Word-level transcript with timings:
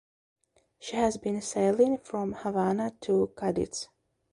She 0.79 0.95
had 0.95 1.21
been 1.21 1.39
sailing 1.43 1.99
from 1.99 2.33
Havana 2.33 2.95
to 3.01 3.31
Cadiz. 3.37 3.87